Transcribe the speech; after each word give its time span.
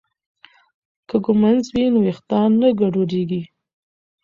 که 1.07 1.15
ږمنځ 1.25 1.65
وي 1.75 1.85
نو 1.93 1.99
ویښتان 2.05 2.49
نه 2.61 2.69
ګډوډیږي. 2.79 3.41